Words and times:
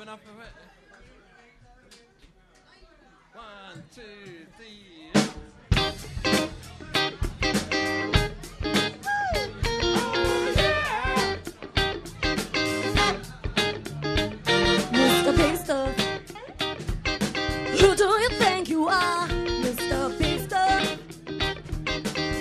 enough 0.00 0.20
of 0.26 0.40
it? 0.40 0.52
One, 3.34 3.82
two, 3.94 4.46
three. 4.56 5.10
Mr. 14.92 15.32
Big 15.36 15.56
Who 17.80 17.94
do 17.94 18.04
you 18.04 18.28
think 18.30 18.68
you 18.68 18.88
are, 18.88 19.28
Mr. 19.28 20.18
Big 20.18 20.40
Stuff? 20.40 20.98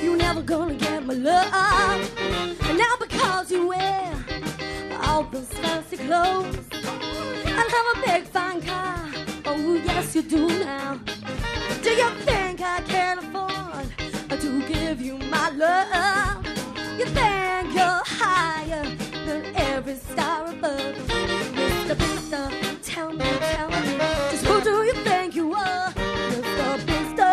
You 0.01 0.15
never 0.15 0.41
gonna 0.41 0.75
get 0.75 1.05
my 1.05 1.15
love. 1.15 2.11
And 2.17 2.77
now 2.77 2.95
because 2.99 3.51
you 3.51 3.67
wear 3.67 4.13
all 5.01 5.23
those 5.23 5.47
fancy 5.49 5.97
clothes 5.97 6.71
have 7.81 7.97
a 7.97 8.05
big 8.05 8.23
fine 8.25 8.61
car. 8.61 9.09
Oh 9.45 9.75
yes 9.83 10.15
you 10.15 10.21
do 10.21 10.47
now. 10.47 10.99
Do 11.81 11.89
you 11.89 12.09
think 12.21 12.61
I 12.61 12.81
can 12.81 13.17
afford 13.19 14.41
to 14.41 14.67
give 14.67 15.01
you 15.01 15.17
my 15.17 15.49
love? 15.49 16.45
You 16.97 17.05
think 17.05 17.73
you're 17.73 18.03
higher 18.05 18.83
than 19.25 19.55
every 19.55 19.95
star 19.95 20.47
above? 20.47 20.95
Mr. 21.55 21.97
Mister, 21.97 22.49
tell 22.83 23.11
me, 23.13 23.25
tell 23.53 23.69
me, 23.69 23.97
just 24.31 24.45
who 24.45 24.61
do 24.61 24.83
you 24.83 24.93
think 24.93 25.35
you 25.35 25.53
are? 25.53 25.91
Mr. 25.91 26.77
Mister, 26.91 27.31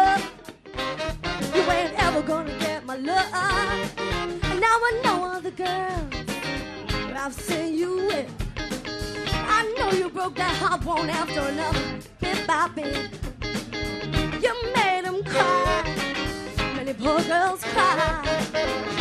you 1.54 1.62
ain't 1.70 1.94
ever 2.02 2.22
gonna 2.22 2.58
get 2.58 2.84
my 2.86 2.96
love. 2.96 3.98
And 3.98 4.60
now 4.60 4.78
I 4.90 5.00
know 5.04 5.24
all 5.24 5.40
the 5.40 5.50
girls 5.50 6.10
that 7.06 7.16
I've 7.16 7.34
seen 7.34 7.74
you 7.76 7.96
with. 8.06 8.47
Heart 10.68 10.84
one 10.84 11.08
after 11.08 11.40
another, 11.40 11.80
bit 12.20 12.46
by 12.46 12.68
bit. 12.68 13.08
You 14.42 14.54
made 14.76 15.00
them 15.02 15.24
cry. 15.24 15.82
Many 16.76 16.92
poor 16.92 17.22
girls 17.22 17.64
cry. 17.64 18.20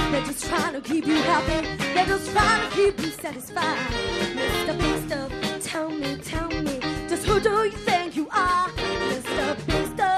They're 0.10 0.22
just 0.22 0.46
trying 0.46 0.76
to 0.76 0.80
keep 0.80 1.06
you 1.06 1.16
happy. 1.24 1.68
They're 1.94 2.06
just 2.06 2.32
trying 2.32 2.70
to 2.70 2.74
keep 2.74 2.98
you 3.02 3.10
satisfied. 3.10 3.80
Mr. 4.34 4.78
Mister, 4.78 5.30
tell 5.60 5.90
me, 5.90 6.16
tell 6.24 6.48
me, 6.48 6.80
just 7.10 7.26
who 7.26 7.38
do 7.42 7.66
you 7.66 7.72
think 7.72 8.16
you 8.16 8.30
are? 8.32 8.70
Mr. 8.70 9.58
Mister, 9.68 10.10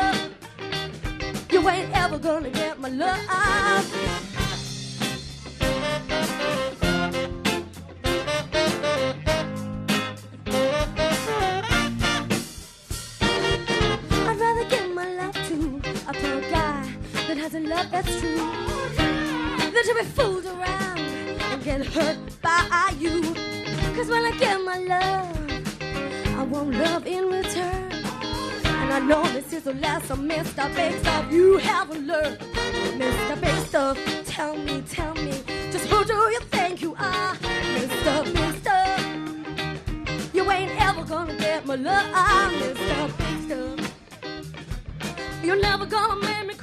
you 1.52 1.68
ain't 1.68 1.92
ever 1.98 2.20
gonna 2.20 2.52
get 2.52 2.80
my 2.80 2.90
love. 2.90 4.29
That 17.30 17.38
has 17.38 17.54
a 17.54 17.60
love 17.60 17.92
that's 17.92 18.20
true 18.20 18.38
than 18.98 19.84
to 19.84 19.96
be 20.00 20.04
fooled 20.04 20.46
around 20.46 20.98
and 20.98 21.64
get 21.64 21.86
hurt 21.86 22.18
by 22.42 22.92
you. 22.98 23.22
Cause 23.94 24.10
when 24.10 24.26
I 24.26 24.32
give 24.40 24.66
my 24.66 24.80
love, 24.80 25.38
I 26.40 26.42
want 26.42 26.74
love 26.74 27.06
in 27.06 27.30
return. 27.30 27.92
And 28.66 28.92
I 28.92 29.00
know 29.00 29.24
this 29.28 29.54
is 29.54 29.62
the 29.62 29.76
last 29.76 30.10
of 30.10 30.18
Mr. 30.18 30.76
Big 30.76 31.00
Stuff 31.02 31.32
you 31.32 31.58
haven't 31.58 32.08
learned. 32.08 32.40
Mr. 32.98 33.40
Big 33.40 33.68
Stuff, 33.68 34.00
tell 34.26 34.58
me, 34.58 34.82
tell 34.90 35.14
me, 35.14 35.44
just 35.72 35.86
who 35.86 36.04
do 36.06 36.16
you 36.34 36.40
think 36.50 36.82
you 36.82 36.96
are? 36.98 37.36
Mr. 37.36 38.24
Big 38.34 38.56
Stuff. 38.64 39.06
You 40.34 40.50
ain't 40.50 40.72
ever 40.82 41.04
gonna 41.04 41.38
get 41.38 41.64
my 41.68 41.76
love, 41.76 42.12
Mr. 42.54 43.18
Big 43.20 43.38
Stuff. 43.46 43.90
You're 45.44 45.62
never 45.62 45.86
gonna 45.86 46.26
make 46.26 46.48
me 46.48 46.54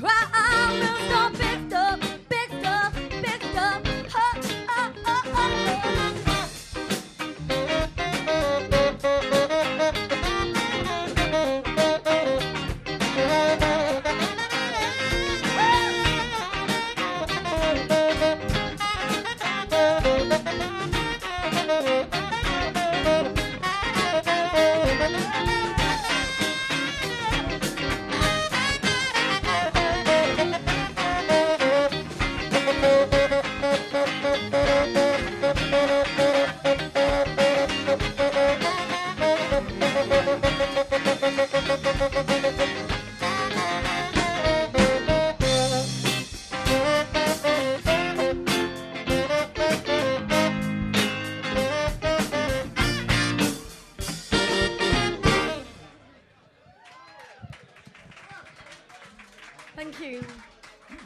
Thank 59.76 60.00
you. 60.00 60.24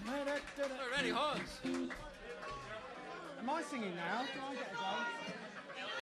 Already, 0.06 1.10
horns. 1.10 1.50
Am 3.40 3.50
I 3.50 3.62
singing 3.62 3.96
now? 3.96 4.22
Do 4.32 4.40
I 4.48 4.54
get 4.54 4.70
a 4.72 4.76
go? 4.76 5.49